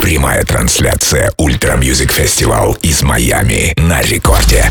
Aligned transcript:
Прямая 0.00 0.44
трансляция 0.44 1.32
Ультра 1.38 1.76
Мьюзик 1.76 2.12
Фестивал 2.12 2.74
из 2.82 3.02
Майами 3.02 3.74
на 3.76 4.00
рекорде. 4.00 4.70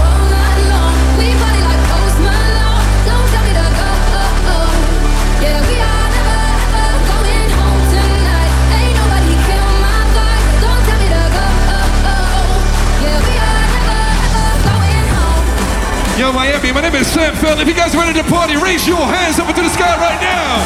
Yo, 16.21 16.31
Miami, 16.31 16.71
my 16.71 16.81
name 16.81 16.93
is 16.93 17.07
Sam 17.07 17.33
Feldt. 17.33 17.59
If 17.59 17.67
you 17.67 17.73
guys 17.73 17.95
ready 17.95 18.13
to 18.13 18.23
party, 18.29 18.55
raise 18.55 18.87
your 18.87 18.95
hands 18.95 19.39
up 19.39 19.49
into 19.49 19.63
the 19.63 19.69
sky 19.69 19.97
right 19.97 20.21
now. 20.21 20.61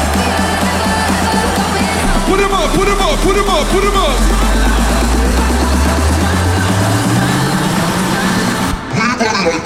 Put 2.28 2.36
them 2.36 2.52
up, 2.52 2.70
put 2.76 2.84
them 2.84 3.00
up, 3.00 3.18
put 3.20 3.34
them 3.34 3.48
up, 3.48 3.66
put 3.68 3.82
them 3.82 3.96
up. 3.96 4.18
Put 9.16 9.18
them 9.18 9.62
up. 9.62 9.65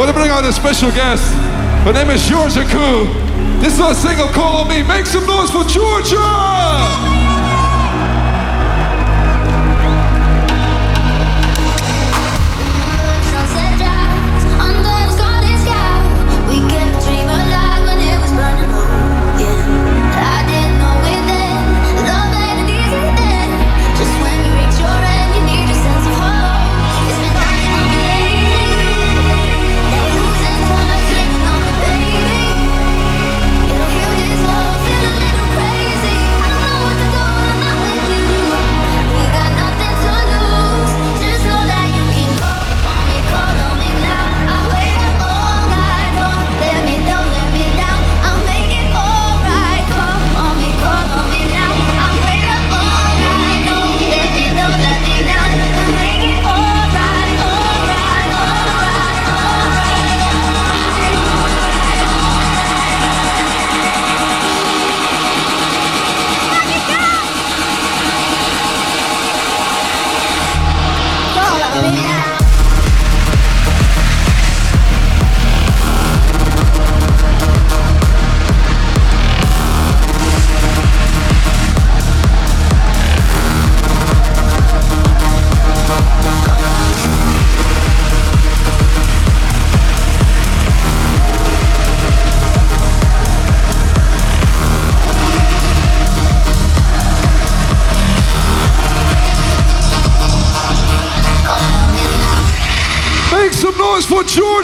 want 0.00 0.08
to 0.08 0.14
bring 0.14 0.30
out 0.30 0.42
a 0.46 0.52
special 0.54 0.90
guest. 0.92 1.22
Her 1.84 1.92
name 1.92 2.08
is 2.08 2.26
Georgia 2.26 2.64
Ku. 2.64 3.04
This 3.60 3.74
is 3.74 3.80
a 3.80 3.94
single 3.94 4.28
call 4.28 4.62
on 4.62 4.68
me. 4.68 4.82
Make 4.82 5.04
some 5.04 5.26
noise 5.26 5.50
for 5.50 5.62
Georgia! 5.64 6.59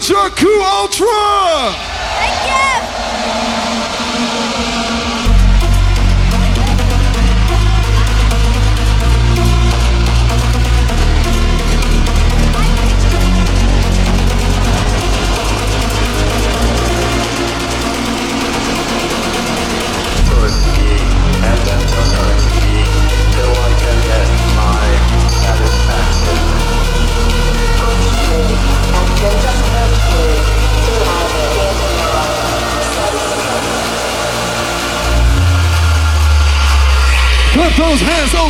Ku 0.08 0.46
Ultra! 0.46 1.25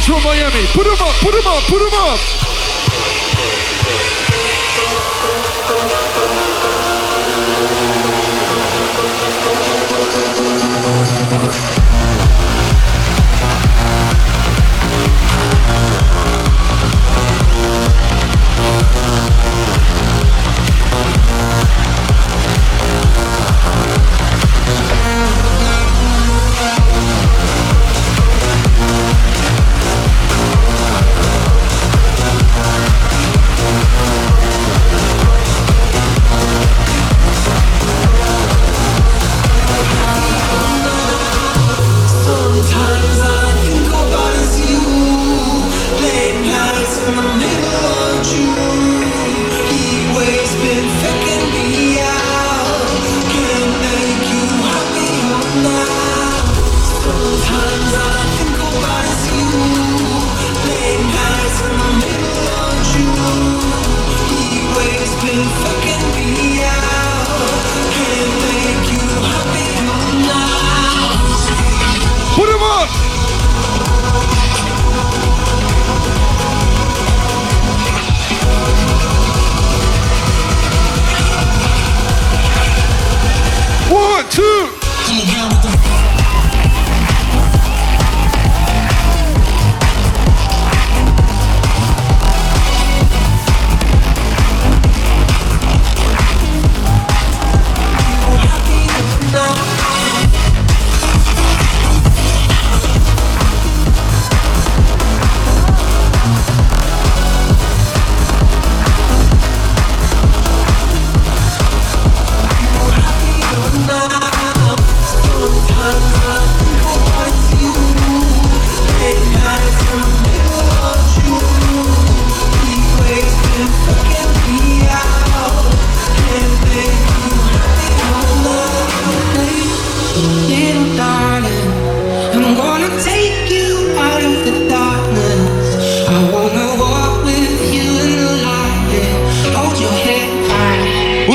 from 0.07 0.23
Miami. 0.23 0.65
Put 0.73 0.87
him 0.87 0.93
up, 1.03 1.15
put 1.21 1.35
him 1.35 1.47
up, 1.47 1.63
put 1.65 1.83
him 1.83 1.95
up. 1.95 2.36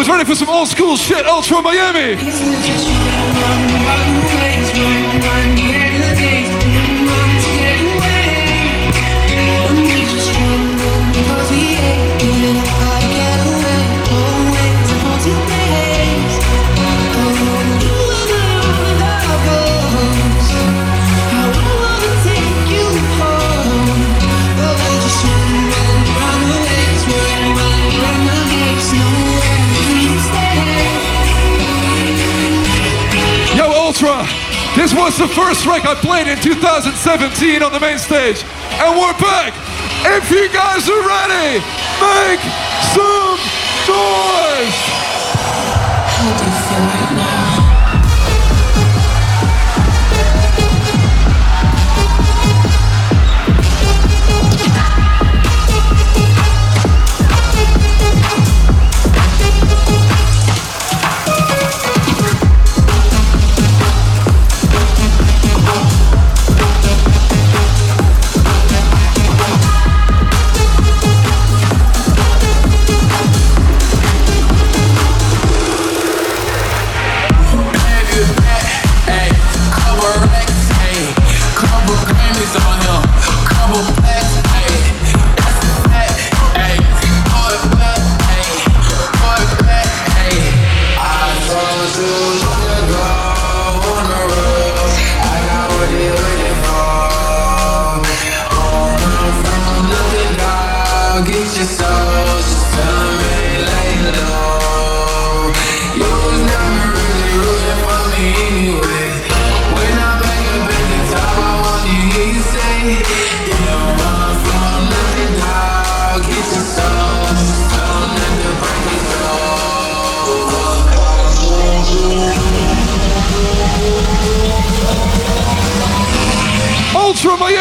was 0.02 0.10
ready 0.10 0.26
for 0.26 0.34
some 0.34 0.50
old 0.50 0.68
school 0.68 0.98
shit, 0.98 1.28
Ultra 1.28 1.62
Miami. 1.62 2.18
This 34.76 34.94
was 34.94 35.18
the 35.18 35.28
first 35.28 35.64
track 35.64 35.86
I 35.86 35.96
played 35.96 36.28
in 36.28 36.38
2017 36.40 37.62
on 37.62 37.74
the 37.74 37.80
main 37.80 38.00
stage. 38.00 38.44
And 38.80 38.98
we're 38.98 39.14
back! 39.20 39.54
If 40.06 40.32
you 40.32 40.48
guys 40.48 40.88
are 40.88 41.04
ready, 41.06 41.60
make 42.00 42.40
some 42.96 43.38
noise! 43.92 45.01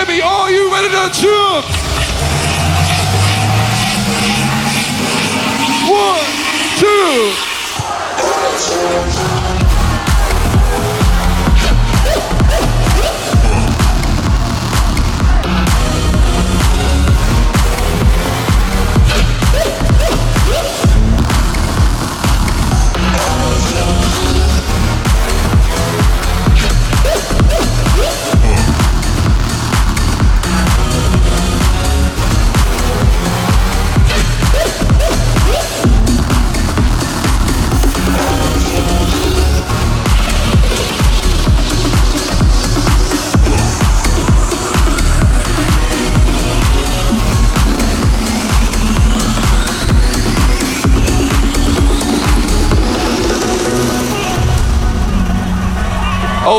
Jimmy, 0.00 0.22
are 0.22 0.50
you 0.50 0.72
ready 0.72 0.88
to 0.88 1.20
jump. 1.20 1.79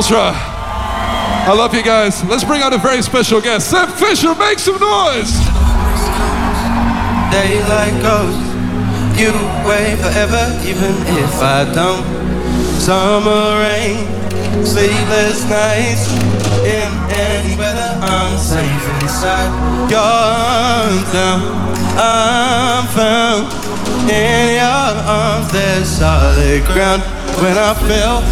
Ultra. 0.01 0.33
I 0.33 1.53
love 1.55 1.75
you 1.75 1.83
guys. 1.83 2.23
Let's 2.23 2.43
bring 2.43 2.63
out 2.63 2.73
a 2.73 2.79
very 2.79 3.03
special 3.03 3.39
guest. 3.39 3.69
Sam 3.69 3.87
Fischer, 3.87 4.33
make 4.33 4.57
some 4.57 4.81
noise. 4.81 5.29
Daylight 7.29 7.93
goes, 8.01 8.33
you 9.13 9.29
wait 9.61 10.01
forever, 10.01 10.41
even 10.65 10.97
if 11.21 11.37
I 11.37 11.69
don't. 11.69 12.01
Summer 12.81 13.61
rain, 13.61 14.09
sleepless 14.65 15.45
nights, 15.45 16.09
in 16.65 16.89
any 17.13 17.53
weather, 17.55 17.93
I'm 18.01 18.39
safe 18.41 18.89
inside. 19.05 19.53
I'm 21.93 22.87
found 22.89 23.53
in 24.09 24.57
your 24.57 24.97
arms, 25.05 25.51
there's 25.53 25.87
solid 25.87 26.65
ground. 26.73 27.03
When 27.37 27.55
I 27.55 27.75
fell 27.85 28.25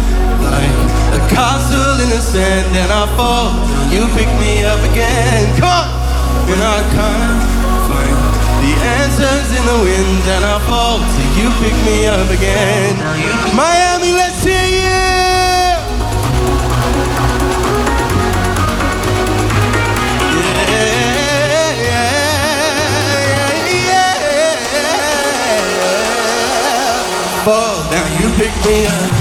like 0.50 0.90
castle 1.30 2.00
in 2.02 2.10
the 2.10 2.18
sand, 2.20 2.74
and 2.76 2.90
I 2.90 3.06
fall, 3.16 3.54
you 3.94 4.08
pick 4.18 4.26
me 4.42 4.64
up 4.64 4.80
again. 4.90 5.46
Come 5.56 5.70
on, 5.70 5.86
when 6.48 6.58
I 6.58 6.82
can't 6.90 7.42
find 7.86 8.18
the 8.62 8.72
answers 8.98 9.48
in 9.54 9.62
the 9.64 9.78
wind, 9.86 10.24
and 10.26 10.44
I 10.44 10.58
fall, 10.66 10.98
so 10.98 11.22
you 11.38 11.50
pick 11.62 11.74
me 11.86 12.06
up 12.06 12.28
again. 12.30 12.96
Miami, 13.54 14.12
let's 14.12 14.42
hear 14.42 14.58
you. 14.58 14.90
Yeah, 20.70 21.86
yeah, 21.86 21.86
yeah, 21.86 21.94
yeah. 23.86 24.18
Fall 27.44 27.90
down, 27.90 28.10
you 28.20 28.28
pick 28.36 28.52
me 28.66 28.86
up. 28.86 29.19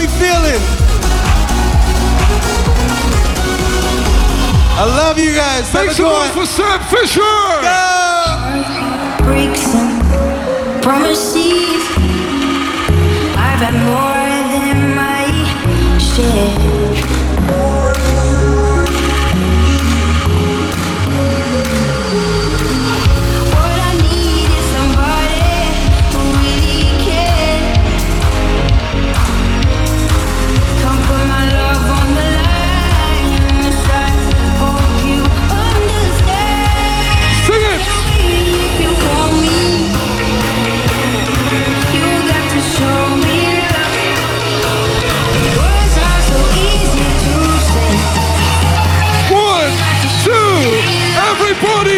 We 0.00 0.06
feeling? 0.06 0.62
I 4.78 4.84
love 4.96 5.18
you 5.18 5.34
guys. 5.34 5.68
Thanks 5.68 5.88
Let's 5.88 5.96
some 5.98 6.06
go. 6.06 6.30
for 6.32 6.46
Sam 6.46 6.80
Fischer. 6.88 7.20
Go. 7.20 7.26
breaks 9.26 9.74
and 9.74 10.00
promises. 10.82 11.84
I've 13.36 13.60
had 13.60 13.74
more 13.92 14.24
than 14.56 14.94
my 14.96 15.28
share. 15.98 16.69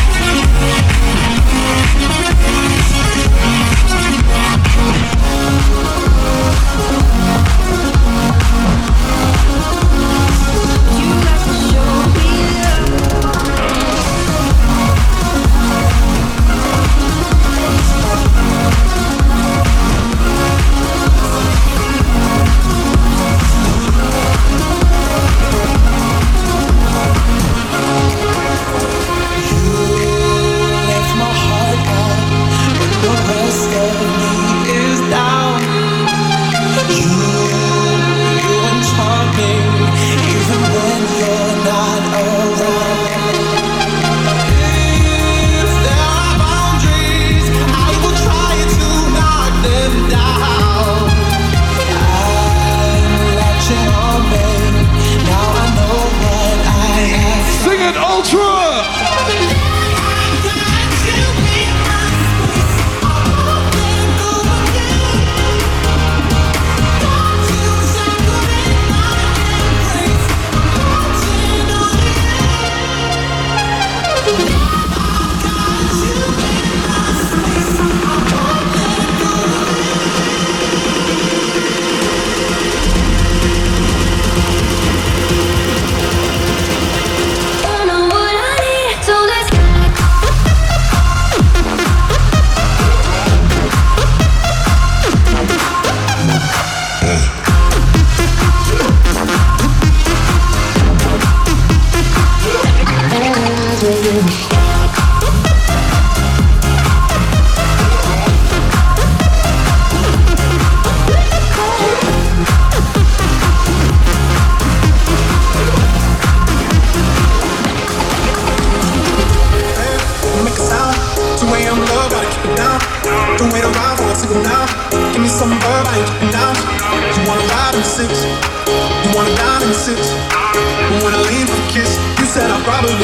make 104.26 104.53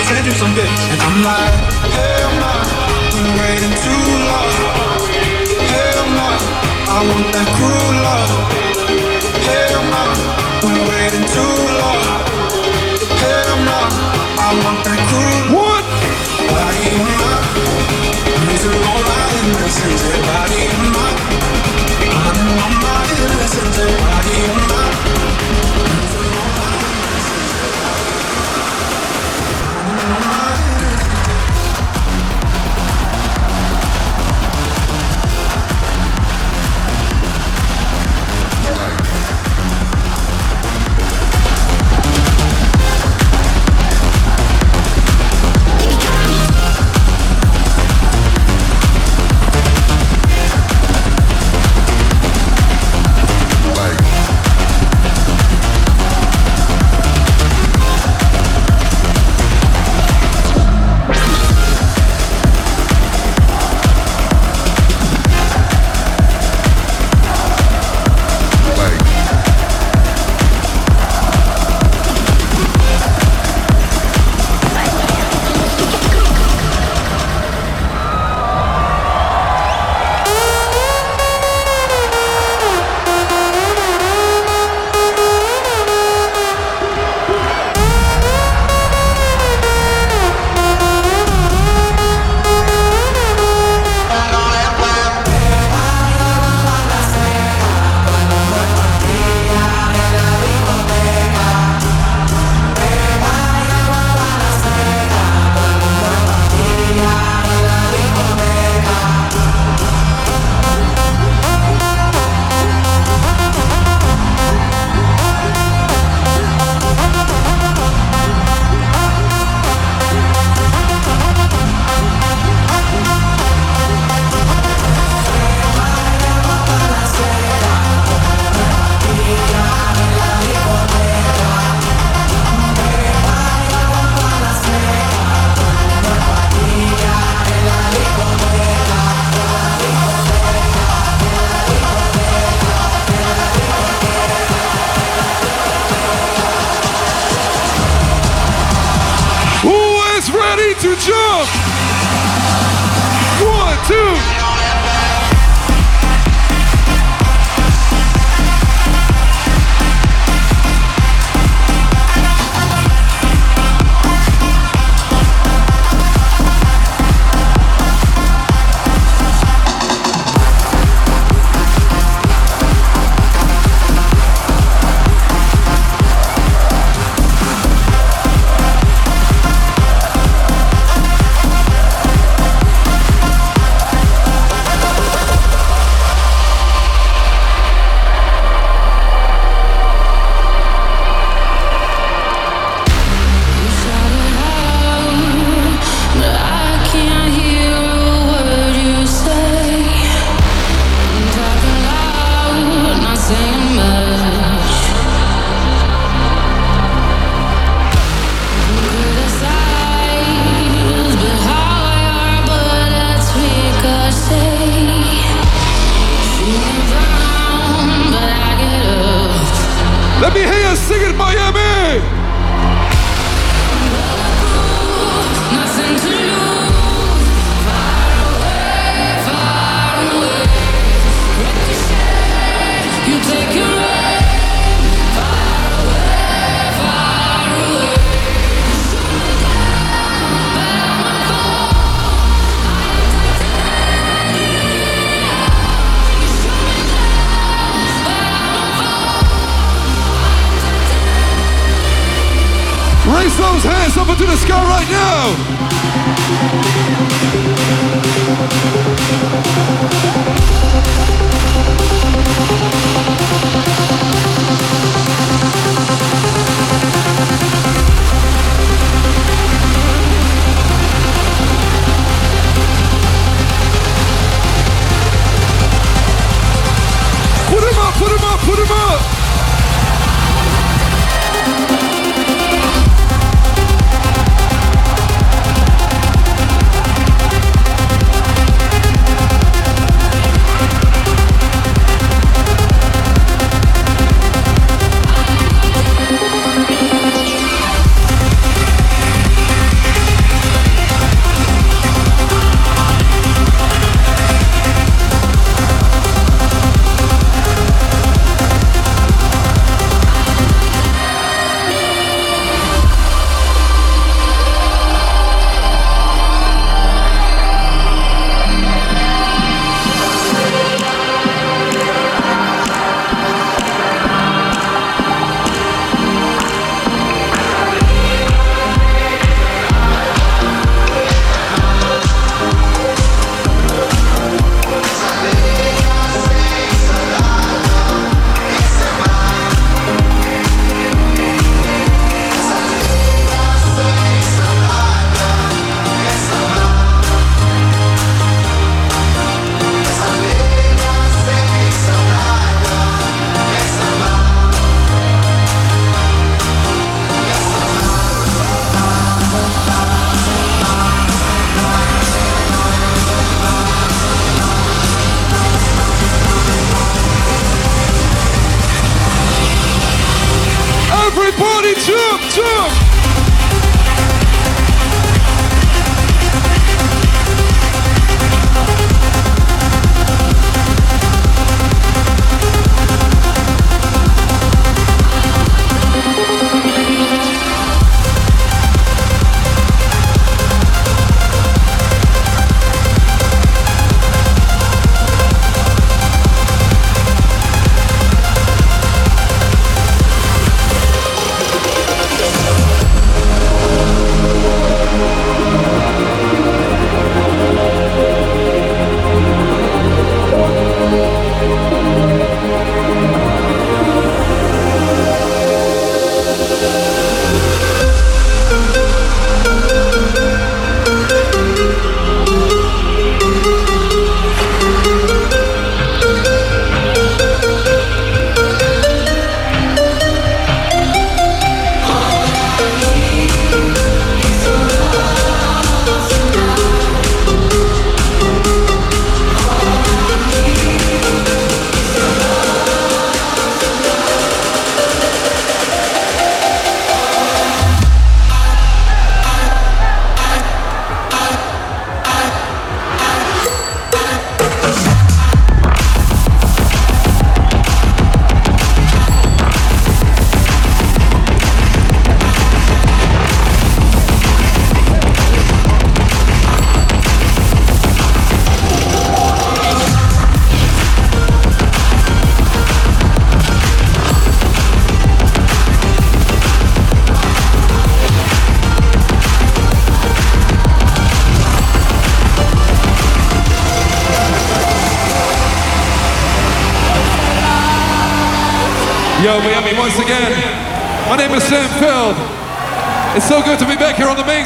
send 0.10 0.26
you 0.26 0.34
some 0.34 0.53
bits. 0.55 0.82
And 0.91 0.99
I'm 1.05 1.18
like, 1.22 1.55
hell 1.93 2.32
nah, 2.41 2.66
been 3.14 3.30
waiting 3.38 3.76
too 3.86 4.05
long. 4.30 4.53
Hell 5.74 6.05
nah, 6.18 6.95
I 6.95 6.99
want 7.10 7.28
that 7.36 7.47
cruel 7.57 7.93
love. 8.05 8.32
Hell 9.49 9.82
nah, 9.93 10.10
been 10.66 10.80
waiting 10.89 11.26
too 11.36 11.55
long. 11.82 12.01
Hell 13.22 13.57
nah, 13.70 13.88
I 14.45 14.49
want 14.66 14.80
that 14.88 14.99
cruel 15.10 15.62
One, 15.62 15.88
Body 16.57 16.86
in 16.89 17.05
my, 17.05 17.38
losing 18.49 18.82
all 18.89 19.01
my 19.10 19.24
innocence. 19.38 20.03
Body 20.26 20.59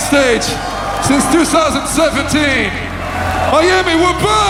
stage 0.04 0.44
since 1.08 1.24
2017. 1.32 2.68
Miami, 3.52 3.96
we're 3.96 4.20
back! 4.20 4.43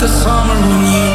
the 0.00 0.08
summer 0.08 0.54
on 0.54 0.84
you. 0.86 1.10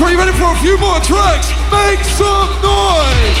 Ready 0.00 0.32
for 0.32 0.52
a 0.52 0.56
few 0.56 0.76
more 0.76 1.00
tracks? 1.00 1.50
Make 1.70 2.04
some 2.04 2.48
noise! 2.60 3.38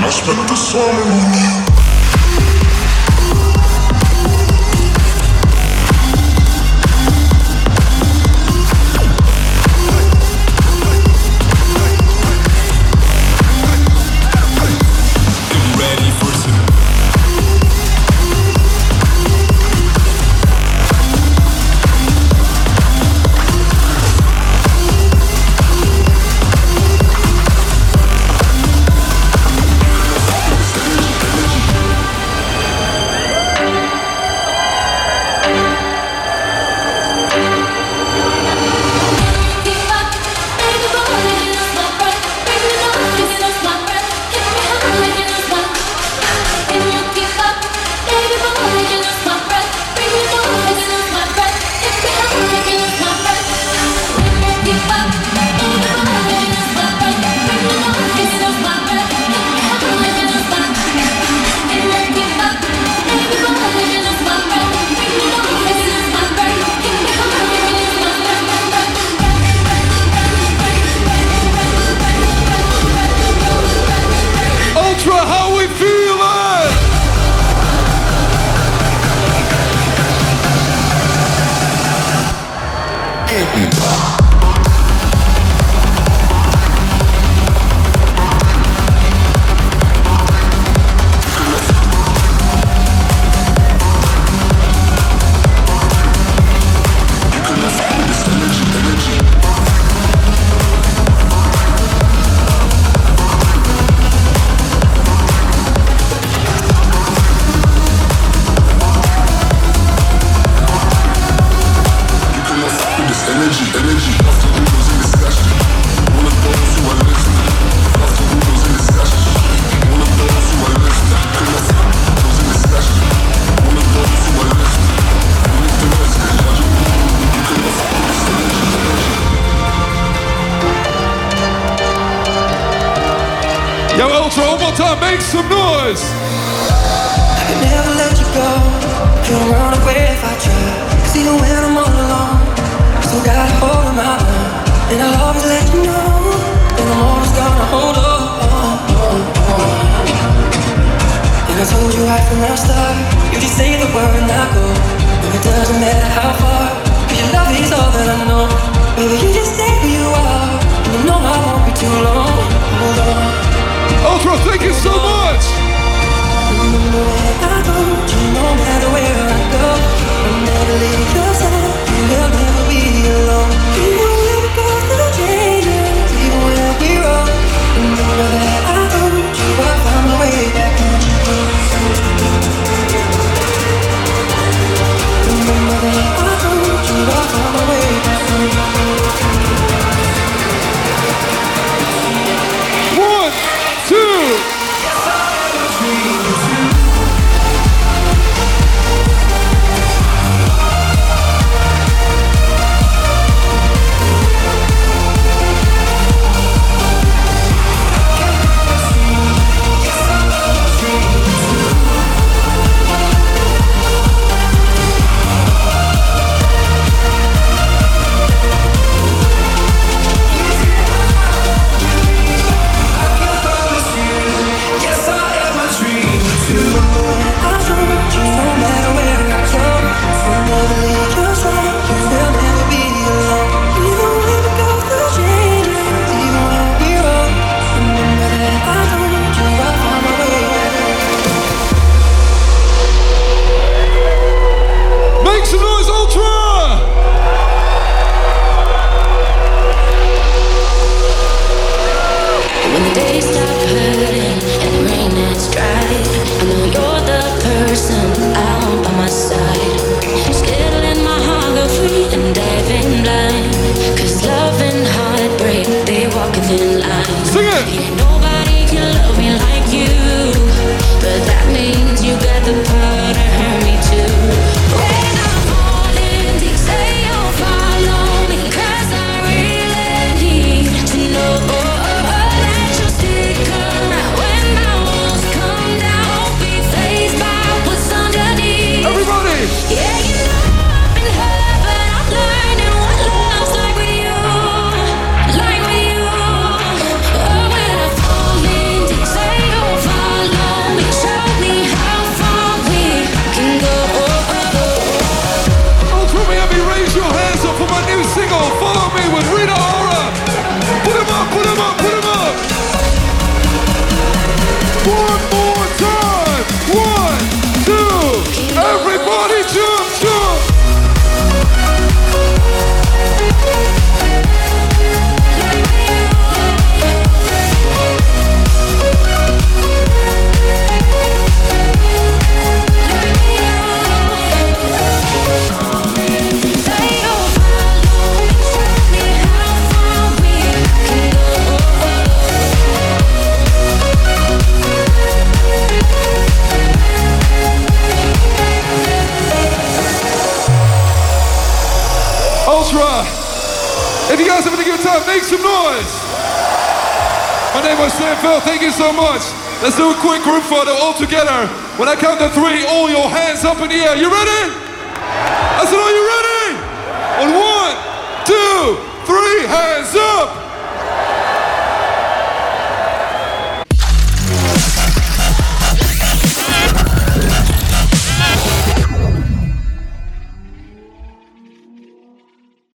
I 0.00 0.10
spent 0.10 0.48
the 0.48 0.54
summer 0.54 1.02
on 1.02 1.62
you. 1.64 1.67